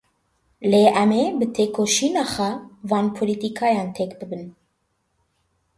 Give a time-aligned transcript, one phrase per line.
[0.71, 2.49] Lê em ê bi têkoşîna xwe
[2.89, 4.45] van polîtîkayan têk bibin.